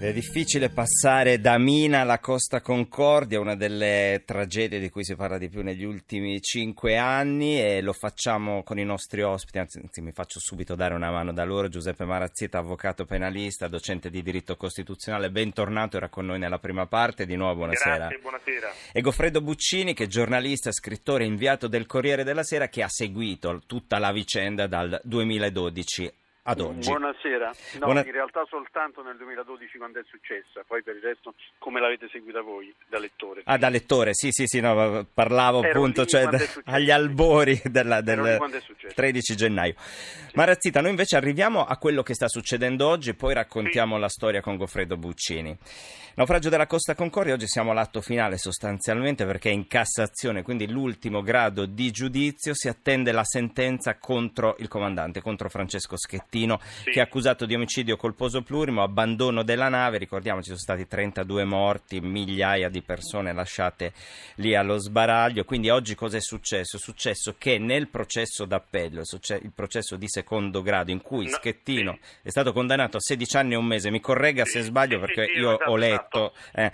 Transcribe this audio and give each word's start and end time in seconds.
È 0.00 0.14
difficile 0.14 0.70
passare 0.70 1.40
da 1.40 1.58
Mina 1.58 2.00
alla 2.00 2.20
Costa 2.20 2.62
Concordia, 2.62 3.38
una 3.38 3.54
delle 3.54 4.22
tragedie 4.24 4.80
di 4.80 4.88
cui 4.88 5.04
si 5.04 5.14
parla 5.14 5.36
di 5.36 5.50
più 5.50 5.60
negli 5.62 5.84
ultimi 5.84 6.40
cinque 6.40 6.96
anni 6.96 7.60
e 7.60 7.82
lo 7.82 7.92
facciamo 7.92 8.62
con 8.62 8.78
i 8.78 8.84
nostri 8.84 9.20
ospiti, 9.20 9.58
anzi, 9.58 9.78
anzi 9.78 10.00
mi 10.00 10.12
faccio 10.12 10.40
subito 10.40 10.74
dare 10.74 10.94
una 10.94 11.10
mano 11.10 11.34
da 11.34 11.44
loro, 11.44 11.68
Giuseppe 11.68 12.06
Marazzita, 12.06 12.56
avvocato 12.56 13.04
penalista, 13.04 13.68
docente 13.68 14.08
di 14.08 14.22
diritto 14.22 14.56
costituzionale, 14.56 15.30
bentornato, 15.30 15.98
era 15.98 16.08
con 16.08 16.24
noi 16.24 16.38
nella 16.38 16.58
prima 16.58 16.86
parte, 16.86 17.26
di 17.26 17.36
nuovo 17.36 17.56
buonasera. 17.56 17.96
Grazie, 17.96 18.18
buonasera. 18.20 18.72
E 18.92 19.00
Goffredo 19.02 19.42
Buccini 19.42 19.92
che 19.92 20.04
è 20.04 20.06
giornalista, 20.06 20.72
scrittore, 20.72 21.26
inviato 21.26 21.68
del 21.68 21.84
Corriere 21.84 22.24
della 22.24 22.42
Sera 22.42 22.68
che 22.68 22.82
ha 22.82 22.88
seguito 22.88 23.60
tutta 23.66 23.98
la 23.98 24.12
vicenda 24.12 24.66
dal 24.66 24.98
2012 25.04 26.10
ad 26.50 26.60
oggi. 26.60 26.88
Buonasera. 26.88 27.52
No, 27.78 27.86
Buona- 27.86 28.04
in 28.04 28.12
realtà 28.12 28.44
soltanto 28.48 29.02
nel 29.02 29.16
2012 29.16 29.78
quando 29.78 30.00
è 30.00 30.02
successa, 30.08 30.62
poi 30.66 30.82
per 30.82 30.96
il 30.96 31.02
resto 31.02 31.34
come 31.58 31.80
l'avete 31.80 32.08
seguita 32.10 32.40
voi 32.40 32.74
da 32.88 32.98
lettore. 32.98 33.42
Ah, 33.44 33.56
da 33.56 33.68
lettore, 33.68 34.14
sì, 34.14 34.30
sì, 34.32 34.46
sì, 34.46 34.60
no, 34.60 35.06
parlavo 35.12 35.62
Ero 35.62 35.78
appunto 35.78 36.04
cioè, 36.06 36.26
agli 36.66 36.90
albori 36.90 37.60
della- 37.64 38.00
del 38.00 38.36
quando 38.36 38.56
è 38.56 38.60
successo. 38.60 38.94
13 38.94 39.36
gennaio. 39.36 39.74
Marazzita, 40.34 40.80
noi 40.80 40.90
invece 40.90 41.16
arriviamo 41.16 41.64
a 41.64 41.76
quello 41.76 42.02
che 42.02 42.14
sta 42.14 42.28
succedendo 42.28 42.86
oggi, 42.88 43.14
poi 43.14 43.34
raccontiamo 43.34 43.96
la 43.98 44.08
storia 44.08 44.40
con 44.40 44.56
Goffredo 44.56 44.96
Buccini. 44.96 45.56
Naufragio 46.12 46.48
della 46.48 46.66
Costa 46.66 46.94
Concordia, 46.94 47.34
oggi 47.34 47.46
siamo 47.46 47.70
all'atto 47.70 48.00
finale 48.00 48.36
sostanzialmente 48.36 49.24
perché 49.24 49.50
è 49.50 49.52
in 49.52 49.66
Cassazione, 49.68 50.42
quindi 50.42 50.68
l'ultimo 50.68 51.22
grado 51.22 51.66
di 51.66 51.90
giudizio, 51.92 52.52
si 52.52 52.68
attende 52.68 53.12
la 53.12 53.24
sentenza 53.24 53.96
contro 53.96 54.56
il 54.58 54.68
comandante, 54.68 55.22
contro 55.22 55.48
Francesco 55.48 55.96
Schettino, 55.96 56.39
Sì. 56.48 56.90
che 56.90 56.98
è 56.98 57.02
accusato 57.02 57.46
di 57.46 57.54
omicidio 57.54 57.96
colposo 57.96 58.42
plurimo, 58.42 58.82
abbandono 58.82 59.42
della 59.42 59.68
nave, 59.68 59.98
ricordiamo 59.98 60.40
ci 60.40 60.46
sono 60.48 60.58
stati 60.58 60.86
32 60.86 61.44
morti, 61.44 62.00
migliaia 62.00 62.68
di 62.68 62.82
persone 62.82 63.32
lasciate 63.32 63.92
lì 64.36 64.54
allo 64.54 64.78
sbaraglio, 64.78 65.44
quindi 65.44 65.68
oggi 65.70 65.94
cosa 65.94 66.16
è 66.16 66.20
successo? 66.20 66.76
È 66.76 66.80
successo 66.80 67.34
che 67.38 67.58
nel 67.58 67.88
processo 67.88 68.44
d'appello, 68.44 69.02
il 69.42 69.52
processo 69.54 69.96
di 69.96 70.08
secondo 70.08 70.62
grado 70.62 70.90
in 70.90 71.00
cui 71.02 71.24
No, 71.26 71.30
Schettino 71.32 71.98
sì. 72.00 72.28
è 72.28 72.30
stato 72.30 72.52
condannato 72.52 72.96
a 72.96 73.00
16 73.00 73.36
anni 73.36 73.52
e 73.54 73.56
un 73.56 73.66
mese, 73.66 73.90
mi 73.90 74.00
corregga 74.00 74.44
se 74.44 74.60
Sì, 74.60 74.66
sbaglio 74.66 74.94
sì, 74.98 75.00
perché 75.00 75.32
io 75.32 75.54
esatto, 75.54 75.70
ho 75.70 75.76
letto, 75.76 76.32
eh, 76.54 76.70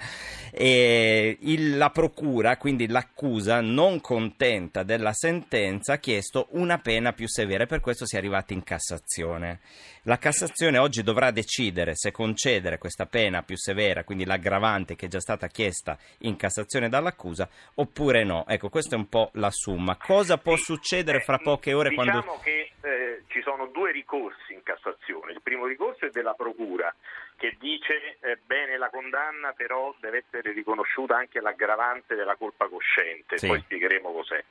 e 0.52 1.36
il- 1.40 1.76
la 1.76 1.90
procura, 1.90 2.56
quindi 2.56 2.86
l'accusa, 2.88 3.60
non 3.60 4.00
contenta 4.00 4.82
della 4.82 5.12
sentenza, 5.12 5.94
ha 5.94 5.98
chiesto 5.98 6.48
una 6.52 6.78
pena 6.78 7.12
più 7.12 7.28
severa 7.28 7.64
e 7.64 7.66
per 7.66 7.80
questo 7.80 8.06
si 8.06 8.14
è 8.14 8.18
arrivati 8.18 8.52
in 8.54 8.62
Cassazione. 8.62 9.55
La 10.02 10.18
Cassazione 10.18 10.78
oggi 10.78 11.02
dovrà 11.02 11.30
decidere 11.30 11.94
se 11.96 12.12
concedere 12.12 12.78
questa 12.78 13.06
pena 13.06 13.42
più 13.42 13.56
severa, 13.56 14.04
quindi 14.04 14.24
l'aggravante 14.24 14.94
che 14.94 15.06
è 15.06 15.08
già 15.08 15.20
stata 15.20 15.48
chiesta 15.48 15.98
in 16.20 16.36
Cassazione 16.36 16.88
dall'accusa, 16.88 17.48
oppure 17.74 18.24
no. 18.24 18.44
Ecco, 18.46 18.68
questa 18.68 18.94
è 18.94 18.98
un 18.98 19.08
po' 19.08 19.30
la 19.34 19.50
summa. 19.50 19.96
Cosa 19.96 20.38
può 20.38 20.56
succedere 20.56 21.18
Eh, 21.18 21.22
fra 21.22 21.38
poche 21.38 21.72
ore 21.72 21.88
diciamo 21.90 22.10
quando... 22.22 22.40
che 22.42 22.70
eh, 22.82 23.22
ci 23.28 23.40
sono 23.42 23.66
due 23.66 23.90
ricorsi 23.92 24.52
in 24.52 24.62
Cassazione. 24.62 25.32
Il 25.32 25.42
primo 25.42 25.66
ricorso 25.66 26.06
è 26.06 26.10
della 26.10 26.34
Procura 26.34 26.94
che 27.36 27.54
dice 27.58 28.16
eh, 28.20 28.38
bene 28.46 28.78
la 28.78 28.88
condanna 28.88 29.52
però 29.52 29.94
deve 30.00 30.24
essere 30.26 30.52
riconosciuta 30.52 31.16
anche 31.16 31.40
l'aggravante 31.40 32.14
della 32.14 32.36
colpa 32.36 32.66
cosciente, 32.68 33.36
Sì. 33.38 33.46
poi 33.48 33.60
spiegheremo 33.60 34.10
cos'è. 34.12 34.42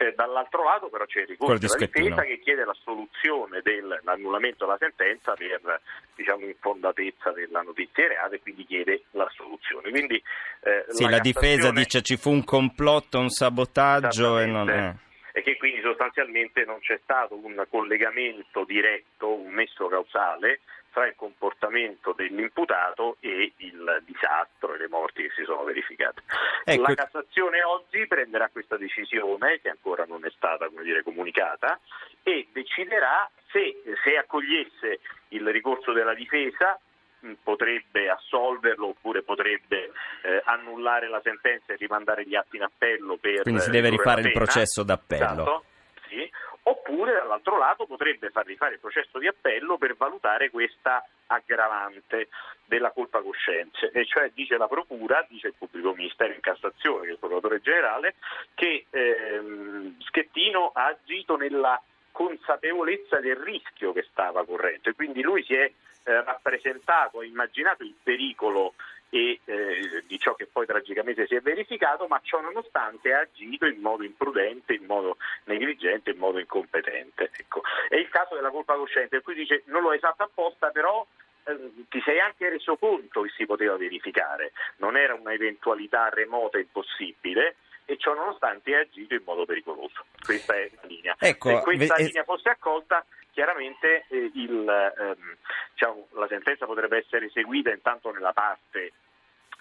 Eh, 0.00 0.12
dall'altro 0.14 0.62
lato 0.62 0.88
però 0.90 1.04
c'è 1.06 1.22
il 1.22 1.26
ricorso 1.26 1.54
di 1.54 1.58
della 1.66 1.72
Schettino. 1.72 2.04
difesa 2.14 2.22
che 2.22 2.38
chiede 2.38 2.64
l'assoluzione 2.64 3.60
dell'annullamento 3.62 4.64
della 4.64 4.76
sentenza 4.78 5.34
per 5.34 5.80
diciamo, 6.14 6.44
infondatezza 6.44 7.32
della 7.32 7.62
notizia 7.62 8.06
reale 8.06 8.36
e 8.36 8.40
quindi 8.40 8.64
chiede 8.64 9.02
l'assoluzione. 9.10 9.90
Quindi, 9.90 10.22
eh, 10.62 10.84
Sì, 10.86 11.02
la, 11.08 11.18
difesa 11.18 11.48
Cassazione- 11.72 11.80
dice 11.82 12.02
ci 12.02 12.16
fu 12.16 12.30
un 12.30 12.44
complotto, 12.44 13.18
un 13.18 13.28
sabotaggio 13.28 14.38
e 14.38 14.46
non... 14.46 14.68
Esattamente. 14.68 15.02
eh. 15.34 15.40
e 15.40 15.42
che 15.42 15.56
quindi 15.56 15.80
sostanzialmente 15.82 16.64
non 16.64 16.78
c'è 16.78 16.98
stato 17.02 17.34
un 17.34 17.64
collegamento 17.68 18.64
diretto, 18.64 19.34
un 19.34 19.52
nesso 19.54 19.88
causale 19.88 20.60
tra 20.98 21.06
il 21.06 21.14
comportamento 21.14 22.12
dell'imputato 22.12 23.18
e 23.20 23.52
il 23.58 24.02
disastro 24.04 24.74
e 24.74 24.78
le 24.78 24.88
morti 24.88 25.22
che 25.22 25.30
si 25.36 25.44
sono 25.44 25.62
verificate. 25.62 26.22
Ecco. 26.64 26.82
La 26.82 26.94
Cassazione 26.94 27.62
oggi 27.62 28.04
prenderà 28.08 28.48
questa 28.48 28.76
decisione, 28.76 29.60
che 29.60 29.68
ancora 29.68 30.04
non 30.08 30.24
è 30.24 30.30
stata 30.30 30.66
come 30.66 30.82
dire, 30.82 31.04
comunicata, 31.04 31.78
e 32.24 32.48
deciderà 32.50 33.30
se, 33.52 33.80
se 34.02 34.16
accogliesse 34.16 34.98
il 35.28 35.48
ricorso 35.50 35.92
della 35.92 36.14
difesa 36.14 36.76
mh, 37.20 37.32
potrebbe 37.44 38.10
assolverlo 38.10 38.88
oppure 38.88 39.22
potrebbe 39.22 39.92
eh, 40.22 40.42
annullare 40.46 41.08
la 41.08 41.20
sentenza 41.22 41.74
e 41.74 41.76
rimandare 41.76 42.26
gli 42.26 42.34
atti 42.34 42.56
in 42.56 42.64
appello 42.64 43.18
per 43.18 43.42
Quindi 43.42 43.60
si 43.60 43.70
deve 43.70 43.90
rifare 43.90 44.22
il 44.22 44.32
processo 44.32 44.82
d'appello. 44.82 45.22
Esatto, 45.22 45.64
sì. 46.08 46.28
Oppure 46.68 47.14
dall'altro 47.14 47.56
lato 47.56 47.86
potrebbe 47.86 48.28
far 48.28 48.44
rifare 48.44 48.74
il 48.74 48.80
processo 48.80 49.18
di 49.18 49.26
appello 49.26 49.78
per 49.78 49.96
valutare 49.96 50.50
questa 50.50 51.02
aggravante 51.28 52.28
della 52.66 52.90
colpa 52.90 53.22
coscienze, 53.22 53.90
e 53.90 54.04
cioè 54.04 54.30
dice 54.34 54.58
la 54.58 54.68
Procura, 54.68 55.24
dice 55.30 55.46
il 55.46 55.54
pubblico 55.56 55.94
ministero 55.94 56.34
in 56.34 56.40
Cassazione, 56.40 57.04
che 57.04 57.08
è 57.08 57.12
il 57.12 57.18
procuratore 57.18 57.62
generale, 57.62 58.16
che 58.54 58.84
ehm, 58.90 59.98
Schettino 60.00 60.72
ha 60.74 60.88
agito 60.88 61.36
nella 61.36 61.80
consapevolezza 62.12 63.18
del 63.18 63.36
rischio 63.36 63.92
che 63.94 64.06
stava 64.10 64.44
correndo. 64.44 64.90
E 64.90 64.94
quindi 64.94 65.22
lui 65.22 65.42
si 65.44 65.54
è 65.54 65.64
eh, 65.64 66.22
rappresentato, 66.22 67.20
ha 67.20 67.24
immaginato 67.24 67.82
il 67.82 67.94
pericolo 68.02 68.74
e 69.10 69.40
eh, 69.44 70.04
di 70.06 70.18
ciò 70.18 70.34
che 70.34 70.46
poi 70.46 70.66
tragicamente 70.66 71.26
si 71.26 71.34
è 71.34 71.40
verificato, 71.40 72.06
ma 72.06 72.20
ciò 72.22 72.40
nonostante 72.40 73.12
ha 73.12 73.20
agito 73.20 73.66
in 73.66 73.80
modo 73.80 74.04
imprudente, 74.04 74.74
in 74.74 74.84
modo 74.84 75.16
negligente, 75.44 76.10
in 76.10 76.18
modo 76.18 76.38
incompetente. 76.38 77.30
Ecco. 77.36 77.62
È 77.88 77.96
il 77.96 78.08
caso 78.08 78.34
della 78.34 78.50
colpa 78.50 78.74
cosciente, 78.74 79.16
in 79.16 79.22
cui 79.22 79.34
dice 79.34 79.62
non 79.66 79.82
lo 79.82 79.90
hai 79.90 79.98
fatto 79.98 80.24
apposta, 80.24 80.70
però 80.70 81.06
eh, 81.44 81.72
ti 81.88 82.00
sei 82.04 82.20
anche 82.20 82.48
reso 82.48 82.76
conto 82.76 83.22
che 83.22 83.30
si 83.36 83.46
poteva 83.46 83.76
verificare, 83.76 84.52
non 84.76 84.96
era 84.96 85.14
un'eventualità 85.14 86.08
remota 86.10 86.58
e 86.58 86.62
impossibile 86.62 87.56
e 87.86 87.96
ciò 87.96 88.12
nonostante 88.12 88.74
hai 88.74 88.82
agito 88.82 89.14
in 89.14 89.22
modo 89.24 89.46
pericoloso. 89.46 90.04
Questa 90.22 90.54
è 90.54 90.70
la 90.74 90.86
linea. 90.86 91.16
Ecco, 91.18 91.48
Se 91.48 91.60
questa 91.62 91.94
ve- 91.94 92.02
linea 92.02 92.24
fosse 92.24 92.50
accolta, 92.50 93.02
chiaramente 93.38 94.04
eh, 94.08 94.30
il, 94.34 94.66
ehm, 94.66 95.36
diciamo, 95.70 96.08
la 96.14 96.26
sentenza 96.26 96.66
potrebbe 96.66 96.98
essere 96.98 97.26
eseguita 97.26 97.70
intanto 97.70 98.10
nella 98.10 98.32
parte 98.32 98.92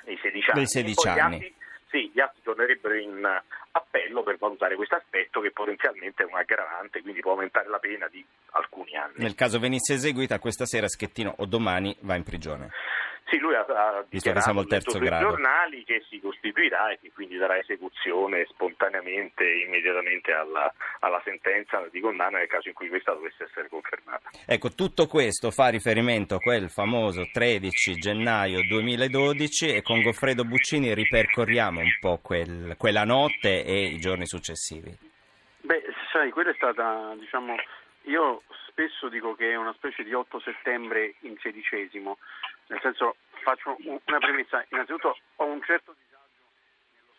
dei 0.01 0.17
16 0.19 0.49
anni. 0.49 0.59
Dei 0.61 0.67
16 0.67 0.89
e 0.89 1.03
poi 1.03 1.13
gli 1.13 1.19
anni. 1.19 1.35
atti- 1.35 1.55
sì, 1.89 2.11
gli 2.11 2.19
atti 2.19 2.41
tornerebbero 2.41 2.95
in 2.95 3.23
eh, 3.23 3.43
appello 3.71 4.23
per 4.23 4.37
valutare 4.37 4.75
questo 4.75 4.95
aspetto 4.95 5.41
che 5.41 5.51
potenzialmente 5.51 6.23
è 6.23 6.25
un 6.25 6.35
aggravante, 6.35 7.03
quindi 7.03 7.21
può 7.21 7.33
aumentare 7.33 7.69
la 7.69 7.77
pena 7.77 8.07
di 8.07 8.25
alcuni 8.53 8.95
anni. 8.95 9.13
Nel 9.17 9.35
caso 9.35 9.59
venisse 9.59 9.93
eseguita, 9.93 10.39
questa 10.39 10.65
sera 10.65 10.87
Schettino 10.87 11.35
o 11.37 11.45
domani 11.45 11.95
va 11.99 12.15
in 12.15 12.23
prigione. 12.23 12.71
Sì, 13.29 13.39
lui 13.39 13.55
ha, 13.55 13.65
ha 13.67 14.05
dichiarato 14.07 14.65
sui 14.89 14.99
grado. 14.99 15.29
giornali 15.29 15.83
che 15.83 16.01
si 16.09 16.19
costituirà 16.21 16.91
e 16.91 16.99
che 17.01 17.11
quindi 17.13 17.35
darà 17.35 17.57
esecuzione 17.57 18.45
spontaneamente, 18.49 19.43
immediatamente 19.43 20.31
alla, 20.31 20.73
alla 20.99 21.21
sentenza 21.25 21.85
di 21.91 21.99
condanna 21.99 22.37
nel 22.37 22.47
caso 22.47 22.69
in 22.69 22.73
cui 22.73 22.87
questa 22.87 23.11
dovesse 23.11 23.43
essere 23.43 23.67
confermata. 23.67 24.29
Ecco, 24.45 24.69
tutto 24.69 25.07
questo 25.07 25.51
fa 25.51 25.67
riferimento 25.67 26.35
a 26.35 26.39
quel 26.39 26.69
famoso 26.69 27.27
13 27.29 27.95
gennaio 27.95 28.65
2012 28.65 29.75
e 29.75 29.81
con 29.81 30.01
Goffredo 30.01 30.45
Buccini 30.45 30.93
ripercorriamo 30.93 31.81
un 31.81 31.97
po' 31.99 32.19
quel- 32.23 32.75
quella 32.77 33.03
notte 33.03 33.65
e 33.65 33.87
i 33.87 33.97
giorni 33.97 34.25
successivi. 34.25 34.97
Beh, 35.61 35.83
sai, 36.13 36.29
quella 36.31 36.51
è 36.51 36.55
stata, 36.55 37.13
diciamo, 37.19 37.55
io 38.03 38.43
spesso 38.69 39.09
dico 39.09 39.35
che 39.35 39.51
è 39.51 39.55
una 39.55 39.73
specie 39.73 40.03
di 40.03 40.13
8 40.13 40.39
settembre 40.39 41.15
in 41.21 41.35
sedicesimo, 41.39 42.19
nel 42.67 42.79
senso 42.81 43.15
faccio 43.43 43.75
un- 43.79 43.99
una 44.05 44.17
premessa, 44.19 44.65
innanzitutto 44.69 45.17
ho 45.37 45.45
un 45.45 45.61
certo 45.63 45.95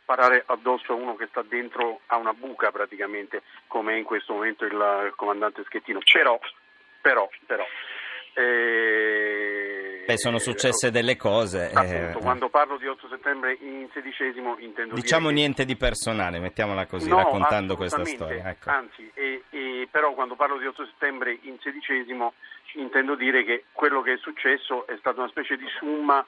sparare 0.02 0.42
addosso 0.46 0.92
a 0.92 0.96
uno 0.96 1.16
che 1.16 1.26
sta 1.26 1.42
dentro 1.42 2.00
a 2.06 2.16
una 2.16 2.32
buca 2.32 2.70
praticamente, 2.70 3.42
come 3.66 3.92
è 3.94 3.96
in 3.96 4.04
questo 4.04 4.32
momento 4.32 4.64
il 4.64 5.12
comandante 5.16 5.64
Schettino, 5.64 6.00
però, 6.10 6.38
però, 7.00 7.28
però, 7.46 7.66
eh, 8.34 9.77
Beh, 10.08 10.16
sono 10.16 10.38
successe 10.38 10.90
delle 10.90 11.16
cose. 11.16 11.70
eh, 11.70 11.74
Appunto, 11.74 12.20
quando 12.20 12.48
parlo 12.48 12.78
di 12.78 12.86
8 12.86 13.08
settembre 13.08 13.58
in 13.60 13.90
sedicesimo 13.92 14.56
intendo 14.58 14.94
Diciamo 14.94 15.24
dire 15.28 15.34
che- 15.34 15.38
niente 15.40 15.64
di 15.66 15.76
personale, 15.76 16.38
mettiamola 16.38 16.86
così, 16.86 17.10
No, 17.10 17.16
raccontando 17.18 17.76
questa 17.76 18.02
storia. 18.06 18.48
Ecco. 18.48 18.70
Anzi, 18.70 19.10
e- 19.12 19.42
e 19.50 19.86
però 19.90 20.14
quando 20.14 20.34
parlo 20.34 20.56
di 20.56 20.64
8 20.66 20.86
settembre 20.86 21.36
in 21.42 21.58
sedicesimo 21.60 22.32
intendo 22.76 23.16
dire 23.16 23.44
che 23.44 23.64
quello 23.72 24.00
che 24.00 24.14
è 24.14 24.16
successo 24.16 24.86
è 24.86 24.96
stata 24.98 25.20
una 25.20 25.28
specie 25.28 25.58
di 25.58 25.66
summa 25.76 26.24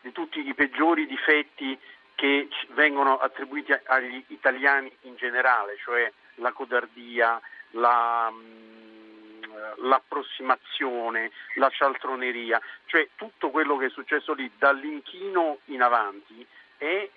di 0.00 0.12
tutti 0.12 0.38
i 0.46 0.54
peggiori 0.54 1.04
difetti 1.06 1.76
che 2.14 2.46
vengono 2.74 3.16
attribuiti 3.16 3.72
agli 3.86 4.22
italiani 4.28 4.94
in 5.02 5.16
generale, 5.16 5.76
cioè 5.84 6.08
la 6.36 6.52
codardia, 6.52 7.40
la, 7.70 8.30
mm, 8.30 9.03
l'approssimazione, 9.84 11.30
la 11.56 11.70
cialtroneria, 11.70 12.60
cioè 12.86 13.08
tutto 13.14 13.50
quello 13.50 13.76
che 13.76 13.86
è 13.86 13.90
successo 13.90 14.32
lì 14.34 14.50
dall'inchino 14.58 15.58
in 15.66 15.82
avanti 15.82 16.46
è 16.76 17.08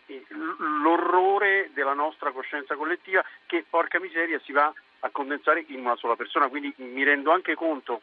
l'orrore 0.82 1.72
della 1.74 1.94
nostra 1.94 2.32
coscienza 2.32 2.76
collettiva 2.76 3.24
che 3.46 3.66
porca 3.68 4.00
miseria 4.00 4.40
si 4.44 4.52
va 4.52 4.72
a 5.00 5.10
condensare 5.10 5.66
in 5.68 5.80
una 5.80 5.96
sola 5.96 6.16
persona, 6.16 6.48
quindi 6.48 6.74
mi 6.78 7.04
rendo 7.04 7.32
anche 7.32 7.56
conto 7.56 8.02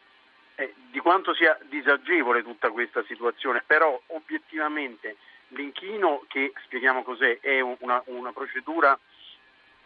eh, 0.57 0.75
di 0.91 1.01
quanto 1.01 1.35
sia 1.35 1.59
disagevole 1.69 2.43
tutta 2.43 2.71
questa 2.71 3.03
situazione, 3.05 3.63
però 3.67 4.01
obiettivamente 4.09 5.17
l'inchino 5.49 6.25
che 6.29 6.53
spieghiamo 6.65 7.03
cos'è 7.03 7.39
è 7.41 7.61
una, 7.61 8.03
una 8.07 8.33
procedura 8.33 8.99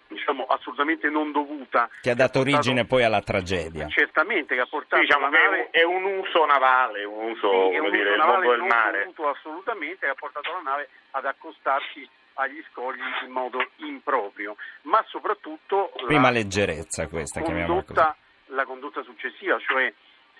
diciamo, 0.08 0.44
assolutamente 0.44 1.08
non 1.08 1.32
dovuta. 1.32 1.88
Che 2.00 2.10
ha 2.10 2.14
dato 2.14 2.40
origine 2.40 2.84
poi 2.84 3.04
alla 3.04 3.20
tragedia. 3.20 3.86
Certamente, 3.88 4.54
che 4.54 4.60
ha 4.60 4.66
portato 4.66 5.02
diciamo 5.02 5.28
nave... 5.28 5.68
È 5.70 5.82
un 5.84 6.04
uso 6.04 6.44
navale, 6.46 7.04
un 7.04 7.30
uso, 7.30 7.70
sì, 7.70 7.76
come 7.76 7.78
un 7.78 7.90
dire, 7.90 8.10
uso 8.10 8.16
navale 8.16 8.48
del 8.48 8.62
mare. 8.62 8.98
Dovuto 9.00 9.28
assolutamente, 9.28 10.06
che 10.06 10.12
ha 10.12 10.14
portato 10.14 10.50
la 10.52 10.70
nave 10.70 10.88
ad 11.12 11.24
accostarsi 11.24 12.08
agli 12.34 12.62
scogli 12.70 13.00
in 13.24 13.30
modo 13.30 13.58
improprio, 13.76 14.56
ma 14.82 15.04
soprattutto... 15.08 15.92
Prima 16.06 16.30
leggerezza 16.30 17.08
questa, 17.08 17.40
condotta, 17.40 18.16
La 18.46 18.64
condotta 18.64 19.02
successiva, 19.02 19.58
cioè 19.58 19.92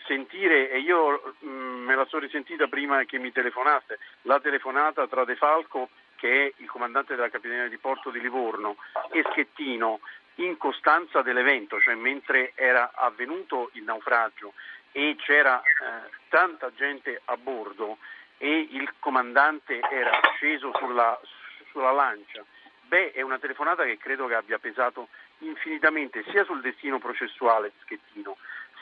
sentire, 0.06 0.70
e 0.70 0.78
io 0.78 1.34
mh, 1.40 1.48
mm, 1.48 1.84
me 1.84 1.94
la 1.94 2.06
sono 2.06 2.22
risentita 2.22 2.66
prima 2.66 3.04
che 3.04 3.18
mi 3.18 3.30
telefonaste, 3.32 3.98
la 4.22 4.40
telefonata 4.40 5.06
tra 5.06 5.24
De 5.24 5.36
Falco 5.36 5.90
che 6.18 6.46
è 6.46 6.52
il 6.56 6.68
comandante 6.68 7.14
della 7.14 7.30
Capitaneria 7.30 7.68
di 7.68 7.78
Porto 7.78 8.10
di 8.10 8.20
Livorno, 8.20 8.76
e 9.12 9.24
Schettino 9.30 10.00
in 10.36 10.56
costanza 10.56 11.22
dell'evento, 11.22 11.80
cioè 11.80 11.94
mentre 11.94 12.52
era 12.54 12.90
avvenuto 12.94 13.70
il 13.74 13.84
naufragio 13.84 14.52
e 14.92 15.16
c'era 15.18 15.60
eh, 15.60 16.10
tanta 16.28 16.72
gente 16.74 17.20
a 17.24 17.36
bordo 17.36 17.98
e 18.38 18.68
il 18.70 18.94
comandante 18.98 19.80
era 19.80 20.20
sceso 20.36 20.72
sulla, 20.76 21.18
sulla 21.70 21.92
lancia, 21.92 22.44
beh 22.82 23.12
è 23.12 23.22
una 23.22 23.38
telefonata 23.38 23.84
che 23.84 23.98
credo 23.98 24.26
che 24.26 24.34
abbia 24.34 24.58
pesato 24.58 25.08
infinitamente 25.38 26.24
sia 26.30 26.44
sul 26.44 26.60
destino 26.60 26.98
processuale 26.98 27.72
Schettino 27.82 28.36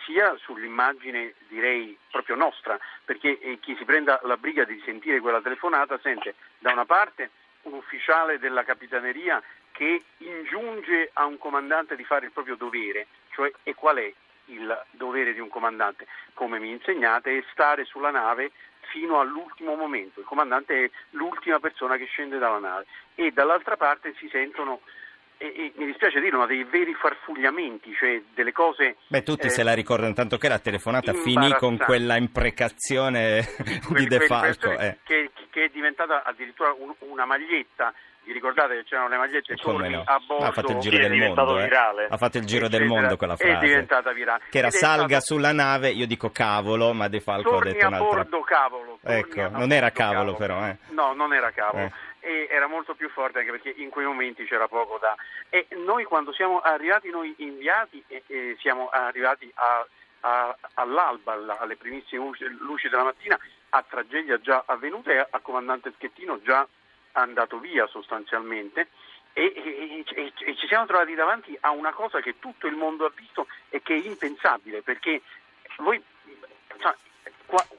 sia 0.07 0.35
sull'immagine 0.39 1.35
direi 1.49 1.99
proprio 2.11 2.37
nostra, 2.37 2.79
perché 3.05 3.39
eh, 3.41 3.59
chi 3.61 3.75
si 3.77 3.85
prenda 3.85 4.21
la 4.23 4.37
briga 4.37 4.65
di 4.65 4.81
sentire 4.85 5.21
quella 5.21 5.43
telefonata 5.43 5.99
sente 5.99 6.37
da 6.59 6.73
una 6.73 6.87
parte 6.87 7.31
un 7.63 7.75
ufficiale 7.75 8.39
della 8.39 8.63
capitaneria 8.63 9.43
che 9.73 10.05
ingiunge 10.19 11.11
a 11.13 11.27
un 11.27 11.37
comandante 11.37 11.97
di 11.97 12.05
fare 12.05 12.27
il 12.27 12.33
proprio 12.33 12.55
dovere, 12.55 13.09
cioè 13.33 13.53
e 13.65 13.75
qual 13.75 13.97
è 13.97 14.13
il 14.47 14.85
dovere 14.93 15.35
di 15.35 15.41
un 15.41 15.49
comandante? 15.49 16.07
Come 16.33 16.59
mi 16.61 16.71
insegnate 16.71 17.37
è 17.37 17.45
stare 17.51 17.85
sulla 17.85 18.11
nave 18.11 18.53
fino 18.89 19.19
all'ultimo 19.19 19.75
momento, 19.75 20.21
il 20.21 20.27
comandante 20.27 20.85
è 20.85 20.91
l'ultima 21.11 21.59
persona 21.59 21.97
che 21.97 22.05
scende 22.05 22.39
dalla 22.39 22.61
nave 22.61 22.87
e 23.17 23.33
dall'altra 23.33 23.77
parte 23.77 24.15
si 24.17 24.29
sentono 24.29 24.81
e, 25.39 25.47
e, 25.47 25.73
mi 25.77 25.87
dispiace 25.87 26.21
dirlo, 26.21 26.39
ma 26.39 26.47
dei 26.47 26.65
veri 26.65 26.95
farfugliamenti, 26.95 27.95
cioè 27.95 28.23
delle 28.35 28.53
cose... 28.53 28.97
Beh, 29.09 29.23
tutti 29.23 29.47
eh, 29.47 29.51
se 29.51 29.63
la 29.63 29.75
ricordano, 29.75 30.15
tanto 30.15 30.39
che 30.39 30.49
la 30.49 30.59
telefonata 30.59 31.13
finì 31.13 31.53
con 31.55 31.77
quella 31.77 32.17
imprecazione 32.17 33.45
di 33.91 34.07
De 34.07 34.21
Falco. 34.21 34.71
Eh. 34.71 34.99
Che, 35.03 35.31
che, 35.51 35.65
è 35.65 35.69
diventata 35.69 36.23
addirittura 36.25 36.75
un, 36.79 36.95
una 37.01 37.25
maglietta 37.25 37.93
vi 38.27 38.33
ricordate 38.33 38.75
che 38.75 38.83
c'erano 38.83 39.09
le 39.09 39.19
magliette 39.19 39.55
Come 39.63 39.89
no. 39.89 40.03
a 40.05 40.19
bordo? 40.27 40.45
Ha 40.47 40.51
fatto 40.51 40.73
il 40.73 40.79
giro 40.79 40.99
del 40.99 41.17
mondo. 41.17 41.61
Eh. 41.61 41.69
Ha 42.09 42.17
fatto 42.17 42.39
il 42.39 42.45
giro 42.45 42.67
del 42.67 42.85
mondo 42.85 43.17
quella 43.17 43.37
frase. 43.37 43.55
È 43.55 43.59
diventata 43.61 44.13
virale. 44.13 44.43
Che 44.51 44.59
era 44.59 44.71
salga 44.71 45.21
stato... 45.21 45.25
sulla 45.27 45.53
nave, 45.53 45.91
io 45.91 46.09
dico 46.09 46.31
cavolo, 46.31 46.93
ma 46.93 47.07
De 47.07 47.21
Falco 47.21 47.51
torni 47.51 47.71
ha 47.71 47.73
detto 47.75 47.87
un'altra. 47.87 48.09
a 48.09 48.15
bordo 48.25 48.41
cavolo. 48.41 48.99
Ecco, 49.01 49.49
non 49.51 49.71
era 49.71 49.91
cavolo, 49.93 50.33
cavolo. 50.33 50.37
però. 50.37 50.67
Eh. 50.67 50.77
No, 50.89 51.13
non 51.15 51.33
era 51.33 51.53
cavolo. 51.53 51.93
E 52.27 52.49
era 52.51 52.67
molto 52.67 52.97
più 52.97 53.09
forte 53.09 53.39
anche 53.39 53.53
perché 53.53 53.73
in 53.77 53.89
quei 53.89 54.05
momenti 54.05 54.45
c'era 54.47 54.67
poco 54.67 54.99
da... 54.99 55.15
E 55.49 55.69
noi 55.77 56.03
quando 56.03 56.33
siamo 56.33 56.59
arrivati 56.59 57.09
noi 57.09 57.33
inviati 57.39 58.03
e, 58.09 58.25
e 58.27 58.57
siamo 58.59 58.89
arrivati 58.89 59.49
a, 59.55 59.87
a, 60.21 60.57
all'alba, 60.75 61.57
alle 61.59 61.77
primissime 61.77 62.29
luci 62.59 62.89
della 62.89 63.05
mattina, 63.05 63.39
a 63.71 63.85
tragedia 63.89 64.41
già 64.41 64.65
avvenuta 64.67 65.13
e 65.13 65.19
a 65.19 65.39
comandante 65.39 65.93
Schettino 65.95 66.43
già 66.43 66.67
andato 67.13 67.61
via 67.61 67.87
sostanzialmente. 67.87 68.89
E, 69.33 69.53
e, 69.55 70.05
e, 70.05 70.33
e, 70.37 70.57
ci 70.57 70.67
siamo 70.67 70.87
trovati 70.87 71.15
davanti 71.15 71.57
a 71.61 71.71
una 71.71 71.93
cosa 71.93 72.21
che 72.21 72.41
tutto 72.41 72.67
il 72.67 72.75
mondo 72.75 73.05
ha 73.05 73.13
visto 73.15 73.47
e 73.69 73.83
che 73.83 73.95
è 73.95 73.99
impensabile 74.05 74.83
perché 74.83 75.23
voi, 75.77 76.03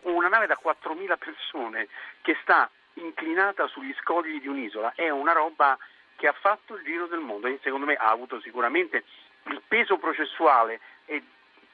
una 0.04 0.28
nave 0.30 0.46
da 0.46 0.58
4.000 0.64 1.18
persone 1.18 1.88
che 2.22 2.38
sta 2.42 2.70
inclinata 3.02 3.68
sugli 3.68 3.94
scogli 4.02 4.40
di 4.40 4.48
un'isola, 4.48 4.94
è 4.96 5.10
una 5.10 5.34
roba 5.34 5.78
che 6.16 6.28
ha 6.28 6.34
fatto 6.34 6.76
il 6.76 6.84
giro 6.84 7.08
del 7.08 7.20
mondo 7.20 7.48
e 7.48 7.60
secondo 7.62 7.86
me 7.86 7.96
ha 7.96 8.10
avuto 8.10 8.40
sicuramente 8.42 9.04
il 9.44 9.62
peso 9.68 9.98
processuale 9.98 10.80
e 11.06 11.22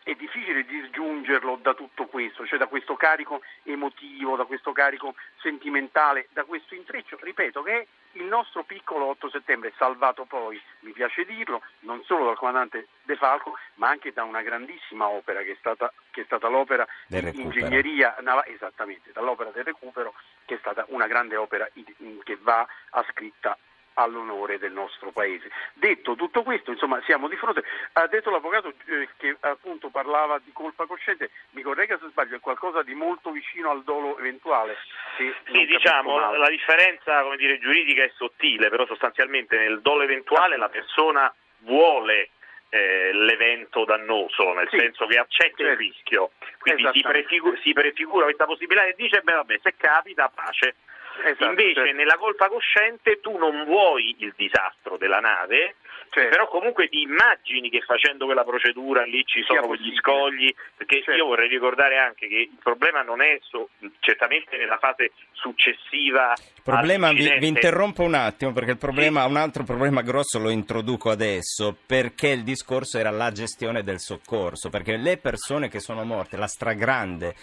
è 0.03 0.13
difficile 0.15 0.65
disgiungerlo 0.65 1.59
da 1.61 1.73
tutto 1.73 2.05
questo, 2.07 2.45
cioè 2.45 2.59
da 2.59 2.67
questo 2.67 2.95
carico 2.95 3.41
emotivo, 3.63 4.35
da 4.35 4.45
questo 4.45 4.71
carico 4.73 5.15
sentimentale, 5.41 6.27
da 6.31 6.44
questo 6.44 6.75
intreccio, 6.75 7.17
ripeto, 7.21 7.63
che 7.63 7.79
è 7.79 7.88
il 8.13 8.25
nostro 8.25 8.63
piccolo 8.63 9.05
8 9.05 9.29
settembre, 9.29 9.73
salvato 9.77 10.25
poi, 10.25 10.61
mi 10.81 10.91
piace 10.91 11.25
dirlo, 11.25 11.61
non 11.79 12.03
solo 12.03 12.25
dal 12.25 12.38
comandante 12.38 12.88
De 13.03 13.15
Falco, 13.15 13.57
ma 13.75 13.89
anche 13.89 14.13
da 14.13 14.23
una 14.23 14.41
grandissima 14.41 15.07
opera 15.07 15.41
che 15.41 15.53
è 15.53 15.55
stata, 15.57 15.91
che 16.11 16.21
è 16.21 16.25
stata 16.25 16.47
l'opera 16.47 16.85
di 17.07 17.41
ingegneria 17.41 18.15
navale, 18.21 18.53
esattamente, 18.53 19.11
dall'opera 19.13 19.50
del 19.51 19.63
recupero, 19.63 20.13
che 20.45 20.55
è 20.55 20.57
stata 20.59 20.85
una 20.89 21.07
grande 21.07 21.38
opera 21.38 21.67
che 21.73 22.38
va 22.41 22.67
ascritta 22.91 23.57
all'onore 23.95 24.57
del 24.57 24.72
nostro 24.72 25.12
Paese. 25.12 25.50
Detto 25.74 26.16
tutto 26.16 26.44
questo, 26.44 26.72
insomma, 26.72 27.01
siamo 27.06 27.28
di 27.28 27.36
fronte, 27.36 27.63
ha 27.94 28.07
detto 28.07 28.30
l'avvocato 28.30 28.74
eh, 28.86 29.10
che 29.18 29.36
appunto 29.42 29.90
parlava 29.90 30.40
di 30.44 30.51
colpa 30.51 30.86
cosciente, 30.86 31.31
mi 31.51 31.62
corregga 31.62 31.98
se 31.98 32.07
sbaglio, 32.10 32.36
è 32.36 32.40
qualcosa 32.40 32.81
di 32.84 32.94
molto 32.94 33.31
vicino 33.31 33.69
al 33.69 33.84
dolo 33.84 34.18
eventuale. 34.18 34.78
Sì, 35.18 35.31
diciamo, 35.66 36.18
male. 36.18 36.38
la 36.38 36.50
differenza 36.50 37.24
dire, 37.36 37.60
giuridica 37.60 38.04
è 38.04 38.12
sottile, 38.16 38.69
però 38.69 38.86
sostanzialmente 38.86 39.57
nel 39.57 39.81
dolo 39.81 40.04
eventuale 40.04 40.57
la 40.57 40.69
persona 40.69 41.34
vuole 41.60 42.30
eh, 42.69 43.13
l'evento 43.13 43.86
dannoso, 43.86 44.54
nel 44.54 44.68
sì, 44.69 44.80
senso 44.80 45.06
che 45.06 45.19
accetta 45.19 45.57
certo. 45.57 45.72
il 45.72 45.78
rischio, 45.78 46.31
quindi 46.57 46.89
si, 46.92 47.01
prefigura, 47.01 47.57
si 47.62 47.72
prefigura 47.72 48.25
questa 48.25 48.46
possibilità 48.46 48.86
e 48.86 48.96
dice, 48.98 49.22
beh 49.22 49.34
vabbè, 49.34 49.60
se 49.62 49.75
capita, 49.78 50.31
pace. 50.34 50.75
Esatto, 51.24 51.45
Invece 51.45 51.74
certo. 51.74 51.94
nella 51.95 52.18
colpa 52.18 52.48
cosciente 52.48 53.20
tu 53.20 53.38
non 53.38 53.65
vuoi 53.65 54.15
il 54.20 54.34
disastro 54.36 54.98
della 54.98 55.20
nave, 55.20 55.75
certo. 56.13 56.29
però 56.29 56.48
comunque 56.48 56.88
ti 56.88 57.01
immagini 57.01 57.70
che 57.70 57.82
facendo 57.82 58.25
quella 58.25 58.43
procedura 58.43 59.03
lì 59.03 59.24
ci 59.25 59.43
sono 59.43 59.67
quegli 59.67 59.93
scogli, 59.96 60.53
perché 60.77 60.98
certo. 60.98 61.12
io 61.13 61.25
vorrei 61.25 61.48
ricordare 61.48 61.98
anche 61.98 62.27
che 62.27 62.50
il 62.51 62.58
problema 62.62 63.01
non 63.01 63.22
è 63.22 63.38
so, 63.41 63.70
certamente 64.00 64.58
nella 64.58 64.77
fase 64.77 65.12
successiva. 65.32 66.34
Il 66.38 66.62
problema, 66.63 67.12
vi, 67.12 67.38
vi, 67.39 67.48
interrompo 67.48 68.03
un 68.03 68.13
attimo 68.13 68.53
perché 68.53 68.72
il 68.72 68.77
problema, 68.77 69.24
sì. 69.24 69.29
un 69.29 69.36
altro 69.36 69.63
problema 69.63 70.01
grosso 70.01 70.39
lo 70.39 70.50
introduco 70.50 71.10
adesso, 71.10 71.75
perché 71.86 72.29
il 72.29 72.43
discorso 72.43 72.98
era 72.98 73.10
la 73.10 73.32
gestione 73.32 73.84
del 73.84 74.00
soccorso, 74.00 74.70
perché 74.70 74.96
le 74.96 75.17
persone 75.17 75.67
che 75.67 75.79
sono 75.79 76.03
morte, 76.05 76.38
la 76.38 76.48
stragrande 76.48 77.36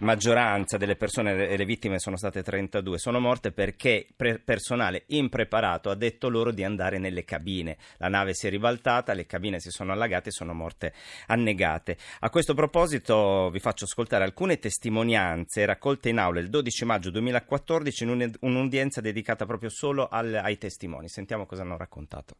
maggioranza 0.00 0.76
delle 0.78 0.96
persone 0.96 1.48
e 1.48 1.56
le 1.56 1.64
vittime 1.64 1.98
sono 1.98 2.16
state 2.16 2.42
32, 2.42 2.98
sono 2.98 3.20
morte 3.20 3.52
perché 3.52 4.06
pre- 4.16 4.38
personale 4.38 5.04
impreparato 5.08 5.90
ha 5.90 5.94
detto 5.94 6.28
loro 6.28 6.50
di 6.50 6.64
andare 6.64 6.98
nelle 6.98 7.24
cabine. 7.24 7.76
La 7.98 8.08
nave 8.12 8.34
si 8.34 8.46
è 8.46 8.50
ribaltata, 8.50 9.14
le 9.14 9.26
cabine 9.26 9.58
si 9.58 9.70
sono 9.70 9.92
allagate 9.92 10.28
e 10.28 10.32
sono 10.32 10.52
morte 10.52 10.92
annegate. 11.26 11.96
A 12.20 12.30
questo 12.30 12.54
proposito 12.54 13.50
vi 13.50 13.58
faccio 13.58 13.84
ascoltare 13.84 14.24
alcune 14.24 14.58
testimonianze 14.58 15.64
raccolte 15.64 16.10
in 16.10 16.18
aula 16.18 16.40
il 16.40 16.50
12 16.50 16.84
maggio 16.84 17.10
2014 17.10 18.04
in 18.04 18.32
un'udienza 18.40 19.00
dedicata 19.00 19.46
proprio 19.46 19.70
solo 19.70 20.08
al, 20.08 20.34
ai 20.34 20.58
testimoni. 20.58 21.08
Sentiamo 21.08 21.46
cosa 21.46 21.62
hanno 21.62 21.76
raccontato. 21.76 22.36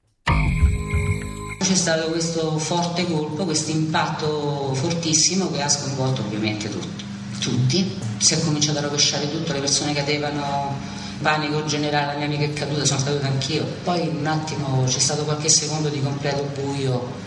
C'è 1.58 1.74
stato 1.74 2.10
questo 2.10 2.58
forte 2.58 3.06
colpo, 3.06 3.44
questo 3.44 3.70
impatto 3.70 4.74
fortissimo 4.74 5.50
che 5.50 5.62
ha 5.62 5.68
sconvolto 5.68 6.20
ovviamente 6.22 6.68
tutto 6.68 7.10
tutti, 7.42 7.98
si 8.18 8.34
è 8.34 8.40
cominciato 8.44 8.78
a 8.78 8.82
rovesciare 8.82 9.28
tutto, 9.28 9.52
le 9.52 9.58
persone 9.58 9.92
cadevano, 9.92 10.78
panico 11.22 11.64
generale, 11.64 12.12
la 12.12 12.18
mia 12.18 12.26
amica 12.26 12.44
è 12.44 12.52
caduta, 12.52 12.84
sono 12.84 13.02
caduta 13.02 13.26
anch'io. 13.26 13.64
Poi 13.82 14.06
un 14.08 14.26
attimo 14.26 14.84
c'è 14.84 14.98
stato 14.98 15.24
qualche 15.24 15.48
secondo 15.48 15.88
di 15.88 16.02
completo 16.02 16.50
buio 16.60 17.20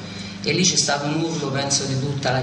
e 0.44 0.54
lì 0.54 0.64
c'è 0.64 0.76
stato 0.76 1.08
un 1.08 1.22
urlo, 1.22 1.50
penso, 1.50 1.86
di 1.86 2.00
tutta 2.00 2.32
la, 2.32 2.42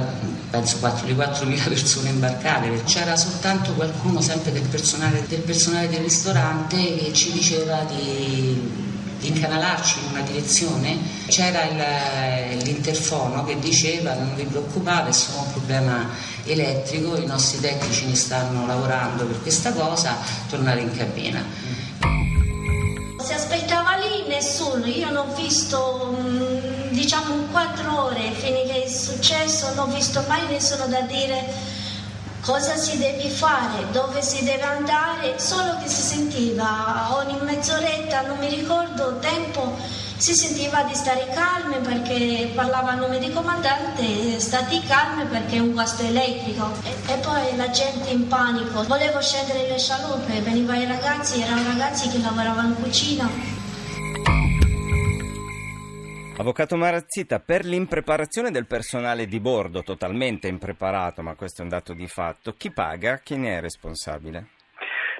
penso 0.50 0.78
4, 0.78 1.06
di 1.06 1.14
4.000 1.14 1.62
persone 1.68 2.08
imbarcate. 2.08 2.82
C'era 2.84 3.16
soltanto 3.16 3.72
qualcuno, 3.74 4.20
sempre 4.20 4.50
del 4.50 4.62
personale 4.62 5.24
del, 5.28 5.40
personale 5.40 5.88
del 5.88 6.00
ristorante, 6.00 6.76
che 6.96 7.12
ci 7.12 7.30
diceva 7.30 7.84
di, 7.84 8.81
di 9.22 9.28
incanalarci 9.28 9.98
una 10.10 10.20
direzione, 10.22 10.98
c'era 11.28 11.62
il, 11.62 12.64
l'interfono 12.64 13.44
che 13.44 13.56
diceva 13.60 14.14
non 14.14 14.34
vi 14.34 14.42
preoccupate, 14.42 15.10
è 15.10 15.12
solo 15.12 15.42
un 15.42 15.52
problema 15.52 16.08
elettrico, 16.44 17.16
i 17.16 17.26
nostri 17.26 17.60
tecnici 17.60 18.06
ne 18.06 18.16
stanno 18.16 18.66
lavorando 18.66 19.24
per 19.24 19.40
questa 19.40 19.72
cosa, 19.72 20.16
tornare 20.48 20.80
in 20.80 20.90
cabina. 20.96 21.40
Si 23.24 23.32
aspettava 23.32 23.96
lì 23.96 24.26
nessuno, 24.26 24.84
io 24.86 25.12
non 25.12 25.28
ho 25.28 25.34
visto 25.36 26.16
mm, 26.20 26.88
diciamo 26.90 27.34
quattro 27.52 28.06
ore 28.06 28.32
finché 28.32 28.82
è 28.82 28.88
successo, 28.88 29.72
non 29.76 29.88
ho 29.88 29.94
visto 29.94 30.24
mai 30.26 30.44
nessuno 30.48 30.88
da 30.88 31.02
dire 31.02 31.80
cosa 32.42 32.76
si 32.76 32.98
deve 32.98 33.28
fare, 33.28 33.88
dove 33.92 34.20
si 34.20 34.44
deve 34.44 34.62
andare, 34.62 35.38
solo 35.38 35.78
che 35.80 35.88
si 35.88 36.02
sentiva 36.02 37.14
ogni 37.14 37.38
mezz'oretta, 37.40 38.22
non 38.22 38.38
mi 38.38 38.48
ricordo 38.48 39.18
tempo, 39.20 39.78
si 40.16 40.34
sentiva 40.34 40.82
di 40.82 40.94
stare 40.94 41.28
calmi 41.32 41.76
perché 41.78 42.50
parlava 42.54 42.90
a 42.90 42.94
nome 42.94 43.20
di 43.20 43.32
comandante, 43.32 44.40
stati 44.40 44.82
calmi 44.82 45.24
perché 45.26 45.56
è 45.56 45.60
un 45.60 45.72
guasto 45.72 46.02
elettrico. 46.02 46.72
E, 46.82 47.12
e, 47.12 47.16
poi 47.18 47.56
la 47.56 47.70
gente 47.70 48.10
in 48.10 48.26
panico, 48.26 48.84
volevo 48.84 49.20
scendere 49.20 49.68
le 49.68 49.78
scialuppe, 49.78 50.40
venivano 50.40 50.80
i 50.80 50.86
ragazzi, 50.86 51.40
erano 51.40 51.62
ragazzi 51.68 52.08
che 52.08 52.18
lavoravano 52.18 52.68
in 52.68 52.82
cucina. 52.82 53.61
Avvocato 56.34 56.76
Marazzita, 56.76 57.40
per 57.40 57.64
l'impreparazione 57.64 58.50
del 58.50 58.66
personale 58.66 59.26
di 59.26 59.38
bordo, 59.38 59.82
totalmente 59.82 60.48
impreparato, 60.48 61.22
ma 61.22 61.36
questo 61.36 61.60
è 61.60 61.64
un 61.64 61.70
dato 61.70 61.92
di 61.92 62.08
fatto, 62.08 62.52
chi 62.52 62.72
paga? 62.72 63.18
Chi 63.18 63.36
ne 63.36 63.58
è 63.58 63.60
responsabile? 63.60 64.46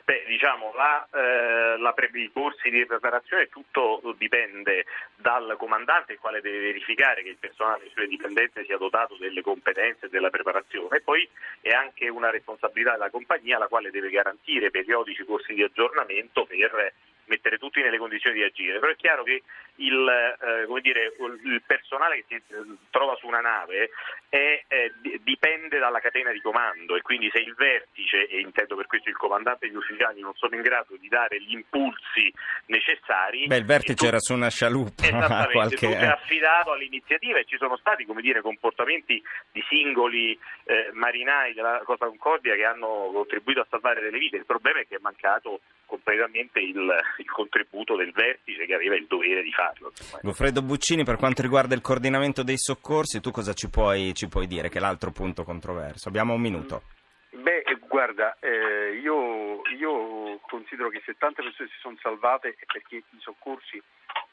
Beh, 0.04 0.25
diciamo, 0.26 0.73
la, 0.75 1.07
eh, 1.12 1.78
la 1.78 1.92
pre- 1.92 2.11
i 2.14 2.31
corsi 2.33 2.71
di 2.71 2.85
preparazione 2.87 3.49
tutto 3.49 4.00
dipende 4.19 4.87
dal 5.14 5.54
comandante, 5.59 6.14
il 6.14 6.19
quale 6.19 6.40
deve 6.40 6.59
verificare 6.59 7.23
che 7.23 7.28
il 7.28 7.37
personale 7.38 7.78
delle 7.81 7.90
sue 7.90 8.09
dipendenze 8.09 8.64
sia 8.64 8.78
dotato 8.78 9.14
delle 9.21 9.42
competenze 9.42 10.07
e 10.07 10.09
della 10.09 10.31
preparazione. 10.31 10.97
E 10.97 11.02
poi 11.02 11.28
è 11.61 11.71
anche 11.71 12.09
una 12.09 12.31
responsabilità 12.31 12.92
della 12.92 13.11
compagnia, 13.11 13.59
la 13.59 13.69
quale 13.69 13.90
deve 13.90 14.11
garantire 14.11 14.71
periodici 14.71 15.25
corsi 15.25 15.54
di 15.54 15.62
aggiornamento 15.62 16.47
per 16.47 16.92
mettere 17.32 17.56
tutti 17.56 17.80
nelle 17.80 17.96
condizioni 17.96 18.36
di 18.36 18.44
agire, 18.44 18.78
però 18.78 18.92
è 18.92 18.96
chiaro 18.96 19.22
che 19.22 19.42
il, 19.76 20.06
eh, 20.06 20.80
dire, 20.82 21.14
il 21.44 21.62
personale 21.66 22.16
che 22.16 22.24
si 22.28 22.34
eh, 22.34 22.76
trova 22.90 23.16
su 23.16 23.26
una 23.26 23.40
nave 23.40 23.88
è, 24.28 24.62
eh, 24.68 24.92
dipende 25.22 25.78
dalla 25.78 26.00
catena 26.00 26.30
di 26.30 26.40
comando 26.42 26.94
e 26.94 27.00
quindi 27.00 27.30
se 27.32 27.38
il 27.38 27.54
vertice, 27.54 28.26
e 28.26 28.40
intendo 28.40 28.76
per 28.76 28.86
questo 28.86 29.08
il 29.08 29.16
comandante 29.16 29.66
e 29.66 29.70
gli 29.70 29.76
ufficiali, 29.76 30.20
non 30.20 30.34
sono 30.34 30.54
in 30.54 30.60
grado 30.60 30.96
di 30.96 31.08
dare 31.08 31.40
gli 31.40 31.52
impulsi 31.52 32.32
necessari... 32.66 33.46
Beh, 33.46 33.56
il 33.56 33.64
vertice 33.64 33.94
tu, 33.94 34.04
era 34.04 34.18
su 34.18 34.34
una 34.34 34.50
scialuppa. 34.50 35.04
Esattamente, 35.04 35.52
qualche... 35.52 35.86
tu 35.86 35.92
sei 35.92 36.04
affidato 36.06 36.72
all'iniziativa 36.72 37.38
e 37.38 37.44
ci 37.44 37.56
sono 37.56 37.76
stati 37.76 38.04
come 38.04 38.20
dire, 38.20 38.42
comportamenti 38.42 39.22
di 39.50 39.64
singoli 39.68 40.38
eh, 40.64 40.90
marinai 40.92 41.54
della 41.54 41.80
Costa 41.84 42.06
Concordia 42.06 42.54
che 42.54 42.64
hanno 42.64 43.10
contribuito 43.12 43.60
a 43.60 43.66
salvare 43.70 44.00
delle 44.02 44.18
vite. 44.18 44.36
Il 44.36 44.46
problema 44.46 44.80
è 44.80 44.86
che 44.86 44.96
è 44.96 45.00
mancato 45.00 45.60
completamente 45.92 46.58
il, 46.58 46.90
il, 47.18 47.30
contributo 47.30 47.96
del 47.96 48.12
vertice 48.12 48.64
che 48.64 48.75
aveva 48.75 48.96
il 48.96 49.04
dovere 49.06 49.42
di 49.42 49.52
farlo. 49.52 49.92
Goffredo 50.22 50.62
Buccini, 50.62 51.04
per 51.04 51.16
quanto 51.16 51.42
riguarda 51.42 51.75
il 51.75 51.82
coordinamento 51.82 52.42
dei 52.42 52.56
soccorsi, 52.56 53.20
tu 53.20 53.30
cosa 53.30 53.52
ci 53.52 53.68
puoi, 53.68 54.14
ci 54.14 54.26
puoi 54.28 54.46
dire, 54.46 54.70
che 54.70 54.78
è 54.78 54.80
l'altro 54.80 55.11
punto 55.11 55.44
controverso? 55.44 56.08
Abbiamo 56.08 56.32
un 56.32 56.40
minuto. 56.40 56.82
Beh, 57.30 57.62
guarda, 57.87 58.38
eh, 58.40 58.99
io, 59.02 59.61
io, 59.76 60.38
considero 60.49 60.88
che 60.88 61.02
se 61.04 61.14
tante 61.18 61.42
persone 61.42 61.68
si 61.68 61.78
sono 61.78 61.99
salvate 62.00 62.56
è 62.58 62.64
perché 62.64 62.96
i 62.96 63.20
soccorsi 63.20 63.80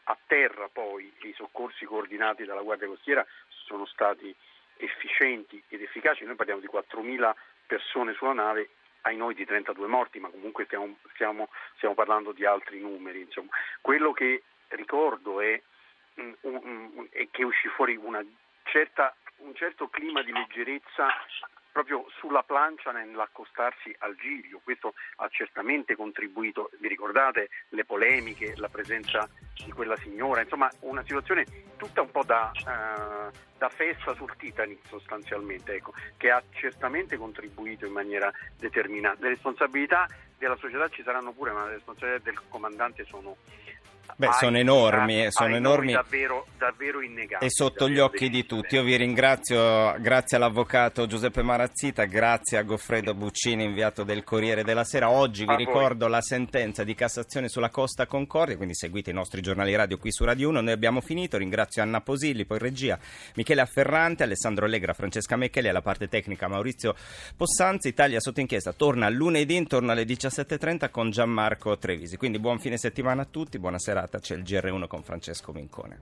a 0.06 0.18
terra 0.28 0.70
poi, 0.72 1.12
i 1.24 1.34
soccorsi 1.36 1.84
coordinati 1.84 2.46
dalla 2.46 2.62
Guardia 2.62 2.88
Costiera 2.88 3.26
sono 3.66 3.86
stati 3.86 4.34
efficienti 4.78 5.62
ed 5.68 5.82
efficaci. 5.82 6.24
Noi 6.24 6.36
parliamo 6.36 6.62
di 6.62 6.70
4.000 6.72 7.34
persone 7.68 8.14
sulla 8.14 8.34
nave 8.34 8.70
ai 9.02 9.16
noi 9.16 9.34
di 9.34 9.46
32 9.46 9.88
morti, 9.88 10.20
ma 10.20 10.30
comunque 10.30 10.66
stiamo, 10.66 10.98
stiamo, 11.14 11.50
stiamo 11.76 11.96
parlando 11.96 12.32
di 12.32 12.46
altri 12.46 12.80
numeri. 12.80 13.22
Insomma. 13.22 13.50
Quello 13.82 14.12
che 14.12 14.44
ricordo 14.70 15.42
è, 15.42 15.62
um, 16.16 16.36
um, 16.42 17.08
è 17.10 17.28
che 17.32 17.44
uscì 17.44 17.68
fuori 17.70 18.00
certa, 18.64 19.16
un 19.38 19.56
certo 19.56 19.88
clima 19.90 20.22
di 20.22 20.32
leggerezza 20.32 21.08
proprio 21.80 22.06
sulla 22.20 22.44
plancia 22.44 22.92
nell'accostarsi 22.92 23.96
al 24.00 24.16
Giglio. 24.18 24.60
Questo 24.62 24.96
ha 25.18 25.30
certamente 25.30 25.96
contribuito, 25.96 26.72
vi 26.80 26.90
ricordate 26.90 27.50
le 27.70 27.86
polemiche, 27.86 28.54
la 28.58 28.68
presenza 28.68 29.30
di 29.64 29.72
quella 29.72 29.96
signora, 29.96 30.42
insomma 30.42 30.70
una 30.82 31.04
situazione 31.04 31.46
tutta 31.78 32.02
un 32.02 32.12
po' 32.12 32.26
da, 32.26 32.52
uh, 32.54 33.32
da 33.58 33.70
festa 33.70 34.14
sul 34.16 34.36
Titanic 34.36 34.88
sostanzialmente, 34.88 35.76
ecco, 35.76 35.94
che 36.18 36.30
ha 36.30 36.44
certamente 36.52 37.16
contribuito 37.16 37.86
in 37.86 37.94
maniera 37.94 38.30
determinata. 38.58 39.22
Le 39.22 39.30
responsabilità 39.30 40.06
della 40.38 40.58
società 40.58 40.90
ci 40.90 41.02
saranno 41.04 41.32
pure, 41.32 41.54
ma 41.54 41.64
le 41.64 41.76
responsabilità 41.76 42.30
del 42.30 42.42
comandante 42.50 43.06
sono 43.06 43.38
Beh, 44.16 44.34
sono 44.40 44.58
enormi, 44.58 45.26
eh, 45.26 45.32
sono 45.32 45.56
enormi 45.56 45.94
davvero, 45.94 46.48
davvero 46.58 47.02
innegabili. 47.02 47.46
E 47.46 47.50
sotto 47.50 47.88
gli 47.90 48.00
occhi 48.00 48.30
di 48.30 48.46
tutti. 48.46 48.76
Io 48.76 48.84
vi 48.84 48.96
ringrazio, 48.96 49.96
grazie 50.00 50.38
all'avvocato 50.38 51.06
Giuseppe 51.06 51.42
Marazzita, 51.42 52.06
grazie 52.06 52.58
a 52.58 52.64
Goffredo 52.64 53.14
Buccini, 53.14 53.64
inviato 53.64 54.04
del 54.04 54.24
Corriere 54.24 54.64
della 54.64 54.84
Sera. 54.84 55.10
Oggi 55.10 55.46
vi 55.46 55.52
a 55.52 55.56
ricordo 55.56 56.06
voi. 56.06 56.16
la 56.16 56.22
sentenza 56.22 56.84
di 56.84 56.96
Cassazione 56.96 57.50
sulla 57.50 57.70
Costa 57.70 58.06
Concordia, 58.08 58.56
quindi 58.56 58.76
seguite 58.76 59.12
i 59.12 59.14
nostri 59.14 59.42
giornali 59.42 59.76
radio 59.76 59.98
qui 59.98 60.12
su 60.12 60.24
Radio 60.24 60.50
1. 60.50 60.62
Noi 60.62 60.74
abbiamo 60.74 61.02
finito, 61.02 61.38
ringrazio 61.38 61.82
Anna 61.82 62.02
Posilli, 62.02 62.46
poi 62.46 62.60
regia, 62.60 62.98
Michele 63.36 63.62
Afferrante, 63.62 64.24
Alessandro 64.24 64.66
Allegra, 64.66 64.94
Francesca 64.94 65.36
Mecheli, 65.36 65.70
alla 65.70 65.82
parte 65.82 66.08
tecnica 66.08 66.48
Maurizio 66.48 66.96
Possanzi. 67.36 67.90
Italia 67.90 68.20
sotto 68.20 68.40
inchiesta 68.40 68.74
torna 68.74 69.10
lunedì 69.10 69.56
intorno 69.56 69.92
alle 69.92 70.04
17.30 70.04 70.90
con 70.90 71.10
Gianmarco 71.10 71.78
Trevisi. 71.78 72.18
Quindi 72.18 72.40
buon 72.40 72.60
fine 72.60 72.78
settimana 72.78 73.22
a 73.24 73.28
tutti, 73.30 73.60
buonasera 73.60 73.99
c'è 74.20 74.36
il 74.36 74.44
GR1 74.44 74.88
con 74.88 75.04
Francesco 75.04 75.52
Mincone. 75.52 76.00